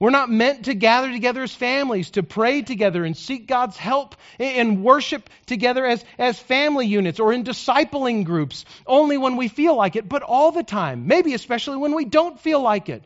[0.00, 4.14] We're not meant to gather together as families, to pray together and seek God's help
[4.38, 9.74] and worship together as, as family units or in discipling groups, only when we feel
[9.76, 13.02] like it, but all the time, maybe especially when we don't feel like it.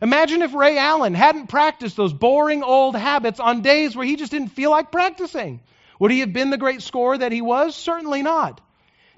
[0.00, 4.32] Imagine if Ray Allen hadn't practiced those boring old habits on days where he just
[4.32, 5.60] didn't feel like practicing.
[5.98, 7.74] Would he have been the great scorer that he was?
[7.74, 8.60] Certainly not.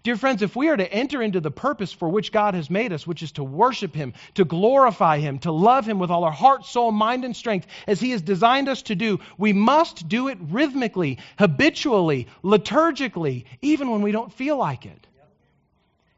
[0.06, 2.92] Dear friends, if we are to enter into the purpose for which God has made
[2.92, 6.30] us, which is to worship Him, to glorify Him, to love Him with all our
[6.30, 10.28] heart, soul, mind, and strength, as He has designed us to do, we must do
[10.28, 15.08] it rhythmically, habitually, liturgically, even when we don't feel like it.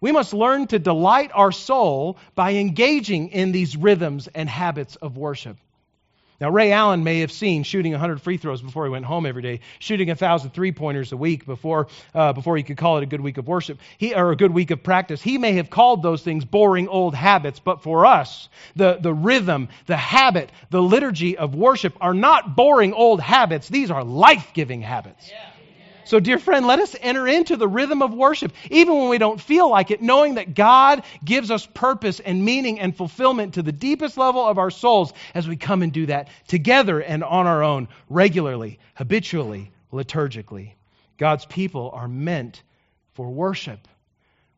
[0.02, 5.16] We must learn to delight our soul by engaging in these rhythms and habits of
[5.16, 5.56] worship.
[6.40, 9.42] Now, Ray Allen may have seen shooting 100 free throws before he went home every
[9.42, 13.06] day, shooting 1,000 three pointers a week before, uh, before he could call it a
[13.06, 15.20] good week of worship, he, or a good week of practice.
[15.20, 19.68] He may have called those things boring old habits, but for us, the, the rhythm,
[19.86, 23.68] the habit, the liturgy of worship are not boring old habits.
[23.68, 25.28] These are life giving habits.
[25.28, 25.57] Yeah.
[26.08, 29.38] So, dear friend, let us enter into the rhythm of worship, even when we don't
[29.38, 33.72] feel like it, knowing that God gives us purpose and meaning and fulfillment to the
[33.72, 37.62] deepest level of our souls as we come and do that together and on our
[37.62, 40.72] own, regularly, habitually, liturgically.
[41.18, 42.62] God's people are meant
[43.12, 43.86] for worship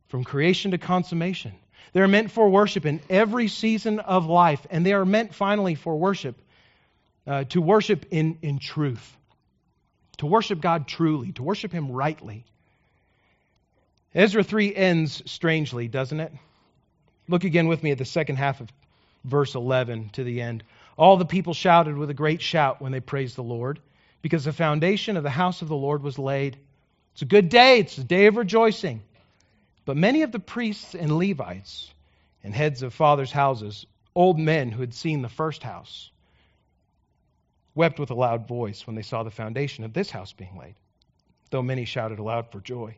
[0.06, 1.52] from creation to consummation.
[1.92, 5.96] They're meant for worship in every season of life, and they are meant finally for
[5.96, 6.40] worship,
[7.26, 9.16] uh, to worship in, in truth
[10.20, 12.44] to worship God truly, to worship Him rightly.
[14.14, 16.30] Ezra 3 ends strangely, doesn't it?
[17.26, 18.68] Look again with me at the second half of
[19.24, 20.62] verse 11 to the end.
[20.98, 23.80] All the people shouted with a great shout when they praised the Lord,
[24.20, 26.58] because the foundation of the house of the Lord was laid.
[27.14, 29.02] It's a good day, it's a day of rejoicing.
[29.86, 31.90] But many of the priests and Levites
[32.44, 36.10] and heads of fathers' houses, old men who had seen the first house,
[37.74, 40.74] wept with a loud voice when they saw the foundation of this house being laid,
[41.50, 42.96] though many shouted aloud for joy,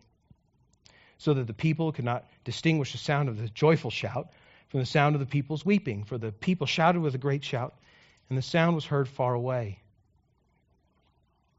[1.19, 4.33] so that the people could not distinguish the sound of the joyful shout
[4.69, 6.05] from the sound of the people's weeping.
[6.05, 7.75] For the people shouted with a great shout,
[8.29, 9.79] and the sound was heard far away.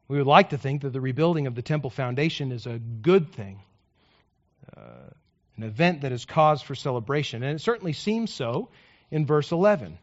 [0.07, 3.31] We would like to think that the rebuilding of the temple foundation is a good
[3.31, 3.61] thing,
[4.75, 5.09] uh,
[5.55, 8.69] an event that is cause for celebration, and it certainly seems so
[9.11, 9.97] in verse 11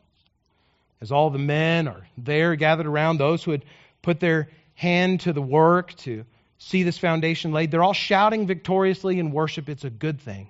[1.00, 3.64] as all the men are there gathered around, those who had
[4.02, 6.24] put their hand to the work to
[6.58, 9.68] see this foundation laid, they're all shouting victoriously in worship.
[9.68, 10.48] It's a good thing.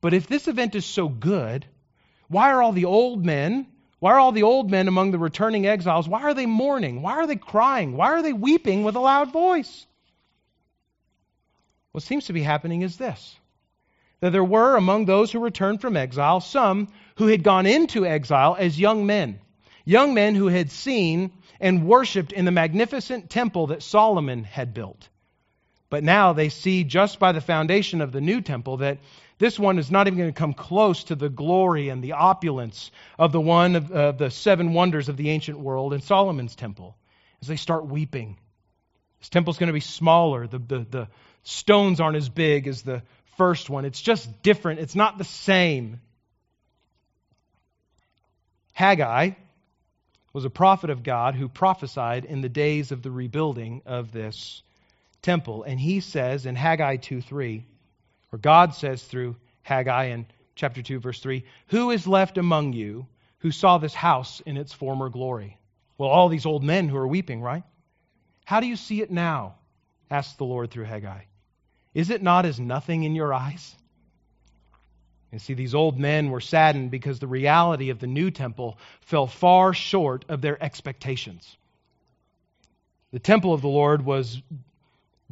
[0.00, 1.66] But if this event is so good,
[2.28, 3.66] why are all the old men,
[3.98, 7.02] why are all the old men among the returning exiles, why are they mourning?
[7.02, 7.96] Why are they crying?
[7.96, 9.86] Why are they weeping with a loud voice?
[11.92, 13.36] What seems to be happening is this
[14.20, 18.56] that there were among those who returned from exile some who had gone into exile
[18.58, 19.38] as young men
[19.86, 25.08] young men who had seen and worshiped in the magnificent temple that Solomon had built.
[25.88, 28.98] But now they see just by the foundation of the new temple that
[29.38, 32.90] this one is not even going to come close to the glory and the opulence
[33.18, 36.96] of the one of uh, the seven wonders of the ancient world in Solomon's temple.
[37.40, 38.38] As they start weeping,
[39.20, 40.46] this temple's going to be smaller.
[40.46, 41.08] The, the, the
[41.42, 43.02] stones aren't as big as the
[43.36, 43.84] first one.
[43.84, 44.80] It's just different.
[44.80, 46.00] It's not the same.
[48.72, 49.30] Haggai,
[50.36, 54.62] was a prophet of God who prophesied in the days of the rebuilding of this
[55.22, 55.62] temple.
[55.62, 57.64] And he says in Haggai 2 3,
[58.30, 63.06] or God says through Haggai in chapter 2, verse 3, Who is left among you
[63.38, 65.56] who saw this house in its former glory?
[65.96, 67.64] Well, all these old men who are weeping, right?
[68.44, 69.54] How do you see it now?
[70.10, 71.22] asked the Lord through Haggai.
[71.94, 73.74] Is it not as nothing in your eyes?
[75.36, 79.26] And see, these old men were saddened because the reality of the new temple fell
[79.26, 81.58] far short of their expectations.
[83.12, 84.40] The temple of the Lord was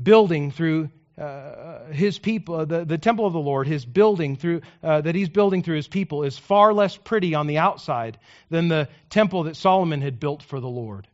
[0.02, 5.00] building through uh, his people, the, the temple of the Lord, his building through uh,
[5.00, 8.18] that he's building through his people is far less pretty on the outside
[8.50, 11.08] than the temple that Solomon had built for the Lord.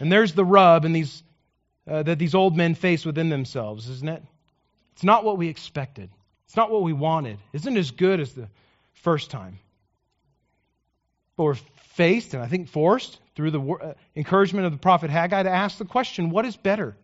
[0.00, 1.22] And there's the rub and these
[1.86, 4.22] uh, that these old men face within themselves, isn't it?
[4.94, 6.08] It's not what we expected.
[6.46, 7.38] It's not what we wanted.
[7.52, 8.48] Isn't as good as the
[8.94, 9.58] first time.
[11.36, 11.54] But we're
[11.94, 15.78] faced, and I think forced, through the uh, encouragement of the prophet Haggai, to ask
[15.78, 16.96] the question what is better?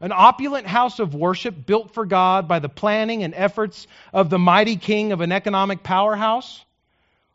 [0.00, 4.38] An opulent house of worship built for God by the planning and efforts of the
[4.38, 6.64] mighty king of an economic powerhouse?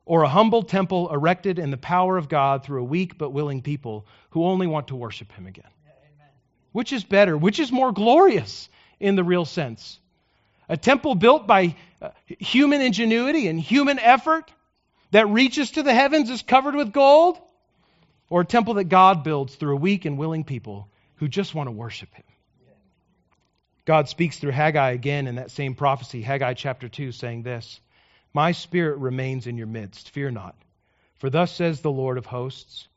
[0.05, 3.61] Or a humble temple erected in the power of God through a weak but willing
[3.61, 5.69] people who only want to worship Him again?
[6.71, 7.37] Which is better?
[7.37, 9.99] Which is more glorious in the real sense?
[10.69, 14.51] A temple built by uh, human ingenuity and human effort
[15.11, 17.39] that reaches to the heavens is covered with gold?
[18.29, 21.67] Or a temple that God builds through a weak and willing people who just want
[21.67, 22.23] to worship Him?
[23.85, 27.79] God speaks through Haggai again in that same prophecy, Haggai chapter 2, saying this
[28.31, 30.55] My spirit remains in your midst, fear not.
[31.17, 32.87] For thus says the Lord of hosts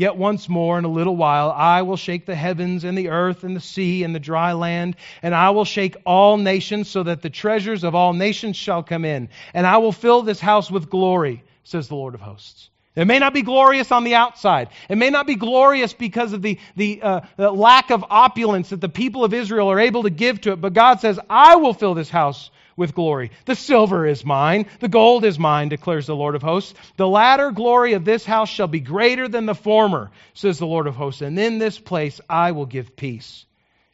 [0.00, 3.44] Yet once more, in a little while, I will shake the heavens and the earth
[3.44, 7.20] and the sea and the dry land, and I will shake all nations so that
[7.20, 9.28] the treasures of all nations shall come in.
[9.52, 12.70] And I will fill this house with glory, says the Lord of hosts.
[12.96, 14.70] It may not be glorious on the outside.
[14.88, 18.80] It may not be glorious because of the, the, uh, the lack of opulence that
[18.80, 21.74] the people of Israel are able to give to it, but God says, I will
[21.74, 23.30] fill this house with glory.
[23.44, 26.74] The silver is mine, the gold is mine, declares the Lord of hosts.
[26.96, 30.86] The latter glory of this house shall be greater than the former, says the Lord
[30.88, 31.20] of hosts.
[31.20, 33.44] And in this place I will give peace,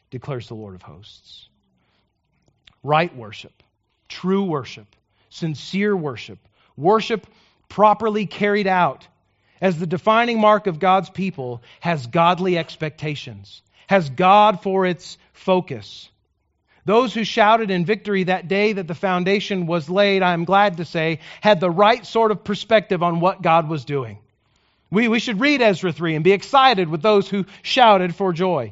[0.09, 1.49] declares the Lord of hosts.
[2.81, 3.61] Right worship,
[4.07, 4.87] true worship,
[5.29, 6.39] sincere worship,
[6.77, 7.27] worship
[7.67, 9.05] properly carried out
[9.59, 16.09] as the defining mark of God's people has godly expectations, has God for its focus.
[16.87, 20.77] Those who shouted in victory that day that the foundation was laid, I am glad
[20.77, 24.19] to say, had the right sort of perspective on what God was doing.
[24.89, 28.71] We, we should read Ezra 3 and be excited with those who shouted for joy.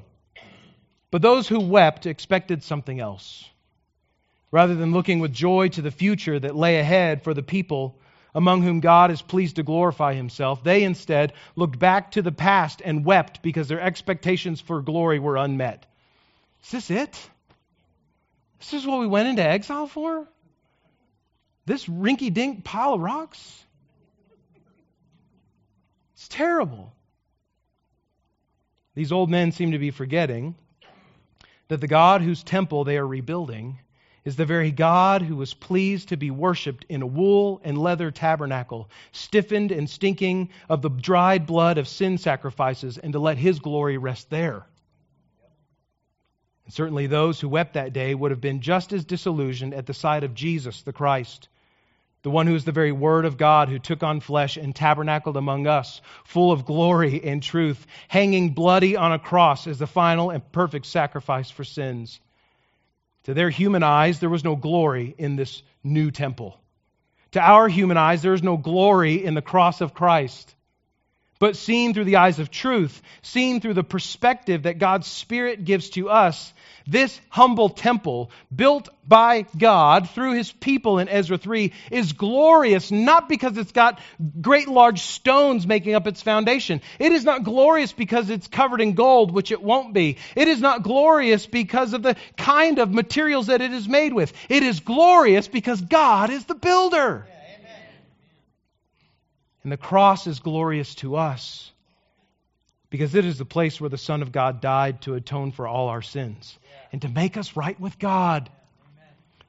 [1.12, 3.44] But those who wept expected something else.
[4.50, 8.00] Rather than looking with joy to the future that lay ahead for the people
[8.34, 12.82] among whom God is pleased to glorify himself, they instead looked back to the past
[12.86, 15.86] and wept because their expectations for glory were unmet.
[16.64, 17.30] Is this it?
[18.66, 20.28] This is what we went into exile for?
[21.68, 23.64] This rinky dink pile of rocks?
[26.16, 26.92] It's terrible.
[28.96, 30.56] These old men seem to be forgetting
[31.68, 33.80] that the God whose temple they are rebuilding
[34.24, 38.10] is the very God who was pleased to be worshiped in a wool and leather
[38.10, 43.60] tabernacle, stiffened and stinking of the dried blood of sin sacrifices, and to let his
[43.60, 44.66] glory rest there.
[46.66, 49.94] And certainly those who wept that day would have been just as disillusioned at the
[49.94, 51.48] sight of Jesus, the Christ,
[52.24, 55.38] the one who is the very Word of God, who took on flesh and tabernacled
[55.38, 60.32] among us, full of glory and truth, hanging bloody on a cross as the final
[60.32, 62.20] and perfect sacrifice for sins.
[63.26, 66.60] To their human eyes, there was no glory in this new temple.
[67.34, 70.55] To our human eyes, there is no glory in the cross of Christ
[71.40, 75.90] but seen through the eyes of truth, seen through the perspective that God's Spirit gives
[75.92, 76.54] to us,
[76.88, 83.28] this humble temple, built by God through his people in Ezra 3, is glorious not
[83.28, 84.00] because it's got
[84.40, 86.82] great large stones making up its foundation.
[87.00, 90.18] It is not glorious because it's covered in gold, which it won't be.
[90.36, 94.32] It is not glorious because of the kind of materials that it is made with.
[94.48, 97.28] It is glorious because God is the builder.
[99.66, 101.72] And the cross is glorious to us
[102.92, 105.88] because it is the place where the Son of God died to atone for all
[105.88, 106.60] our sins
[106.92, 108.48] and to make us right with God.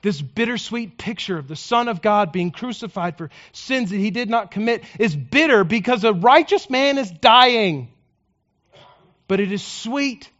[0.00, 4.30] This bittersweet picture of the Son of God being crucified for sins that he did
[4.30, 7.92] not commit is bitter because a righteous man is dying.
[9.28, 10.30] But it is sweet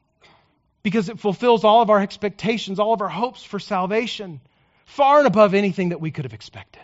[0.83, 4.41] because it fulfills all of our expectations, all of our hopes for salvation,
[4.87, 6.76] far and above anything that we could have expected.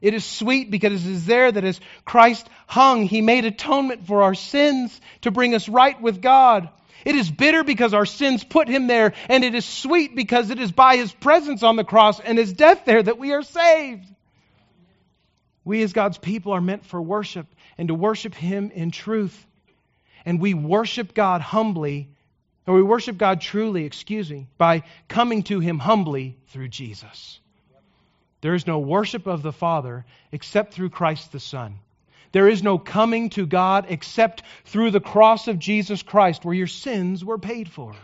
[0.00, 4.22] It is sweet because it is there that as Christ hung, he made atonement for
[4.22, 6.70] our sins to bring us right with God.
[7.04, 10.58] It is bitter because our sins put him there, and it is sweet because it
[10.58, 14.06] is by his presence on the cross and his death there that we are saved.
[15.64, 17.46] We, as God's people, are meant for worship
[17.78, 19.46] and to worship him in truth.
[20.24, 22.10] And we worship God humbly,
[22.66, 27.40] or we worship God truly, excuse me, by coming to him humbly through Jesus.
[28.40, 31.78] There is no worship of the Father except through Christ the Son.
[32.32, 36.68] There is no coming to God except through the cross of Jesus Christ, where your
[36.68, 37.94] sins were paid for.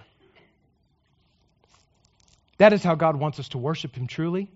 [2.58, 4.50] That is how God wants us to worship Him truly,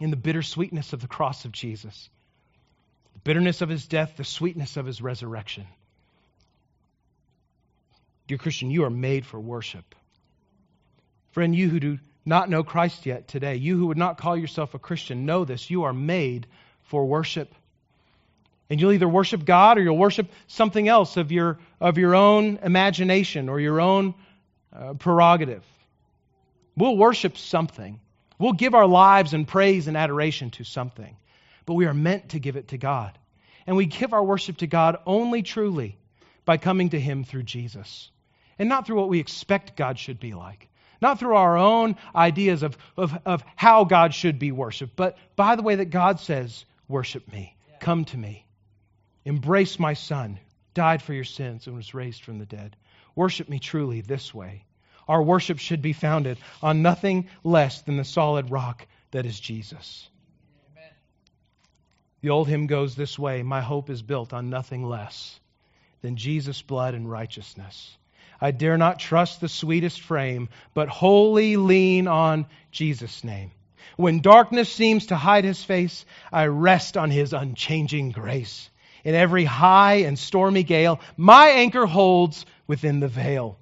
[0.00, 2.08] in the bittersweetness of the cross of Jesus,
[3.12, 5.66] the bitterness of His death, the sweetness of His resurrection.
[8.26, 9.94] Dear Christian, you are made for worship.
[11.32, 14.74] Friend, you who do not know Christ yet today, you who would not call yourself
[14.74, 15.70] a Christian, know this.
[15.70, 16.46] You are made
[16.82, 17.54] for worship.
[18.68, 22.58] And you'll either worship God or you'll worship something else of your, of your own
[22.62, 24.14] imagination or your own
[24.72, 25.64] uh, prerogative.
[26.76, 28.00] We'll worship something.
[28.38, 31.16] We'll give our lives and praise and adoration to something.
[31.66, 33.18] But we are meant to give it to God.
[33.66, 35.98] And we give our worship to God only truly
[36.44, 38.10] by coming to Him through Jesus
[38.58, 40.68] and not through what we expect God should be like
[41.00, 45.56] not through our own ideas of, of, of how God should be worshiped, but by
[45.56, 48.46] the way that God says, Worship me, come to me,
[49.24, 50.40] embrace my Son,
[50.74, 52.76] died for your sins, and was raised from the dead.
[53.14, 54.64] Worship me truly this way.
[55.06, 60.08] Our worship should be founded on nothing less than the solid rock that is Jesus.
[60.72, 60.92] Amen.
[62.20, 65.38] The old hymn goes this way My hope is built on nothing less
[66.02, 67.96] than Jesus' blood and righteousness.
[68.40, 73.50] I dare not trust the sweetest frame, but wholly lean on Jesus' name.
[73.96, 78.70] When darkness seems to hide his face, I rest on his unchanging grace.
[79.04, 83.58] In every high and stormy gale, my anchor holds within the veil.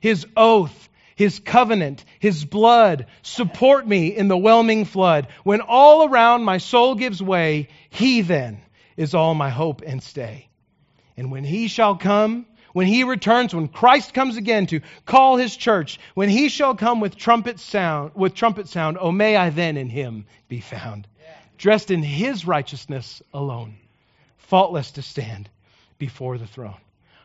[0.00, 5.28] His oath, his covenant, his blood support me in the whelming flood.
[5.42, 8.60] When all around my soul gives way, he then
[8.96, 10.48] is all my hope and stay.
[11.16, 15.56] And when he shall come, when he returns, when Christ comes again to call his
[15.56, 19.76] church, when he shall come with trumpet sound, with trumpet sound, oh may I then
[19.76, 21.06] in him be found,
[21.56, 23.76] dressed in his righteousness alone,
[24.38, 25.48] faultless to stand
[25.98, 26.74] before the throne.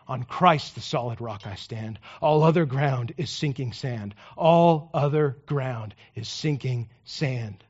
[0.08, 1.98] On Christ, the solid rock, I stand.
[2.22, 4.14] All other ground is sinking sand.
[4.38, 7.64] All other ground is sinking sand.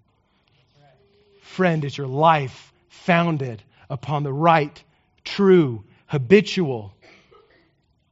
[1.42, 4.84] Friend, is your life founded upon the right,
[5.24, 6.94] true, habitual,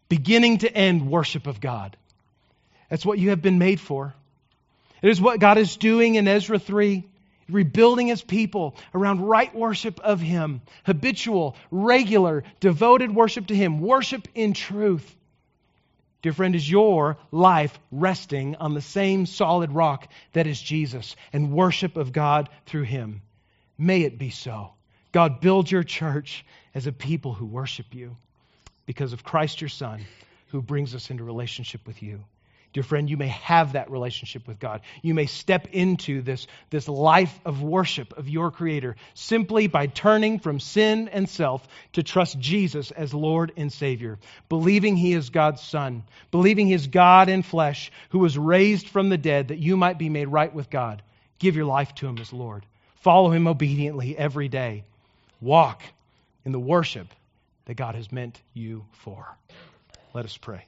[0.10, 1.98] beginning to end worship of God?
[2.90, 4.14] That's what you have been made for.
[5.02, 7.04] It is what God is doing in Ezra 3
[7.50, 14.28] rebuilding his people around right worship of him, habitual, regular, devoted worship to him, worship
[14.36, 15.16] in truth.
[16.22, 21.54] Dear friend, is your life resting on the same solid rock that is Jesus and
[21.54, 23.22] worship of God through him?
[23.78, 24.72] May it be so.
[25.12, 26.46] God, build your church
[26.76, 28.18] as a people who worship you
[28.88, 30.04] because of Christ your Son,
[30.48, 32.24] who brings us into relationship with you.
[32.74, 34.82] Dear friend, you may have that relationship with God.
[35.02, 40.40] You may step into this, this life of worship of your Creator simply by turning
[40.40, 45.62] from sin and self to trust Jesus as Lord and Savior, believing He is God's
[45.62, 49.76] Son, believing He is God in flesh who was raised from the dead that you
[49.76, 51.02] might be made right with God.
[51.40, 52.66] Give your life to Him as Lord.
[52.98, 54.84] Follow Him obediently every day.
[55.42, 55.82] Walk
[56.46, 57.08] in the worship
[57.68, 59.38] that God has meant you for.
[60.14, 60.66] Let us pray.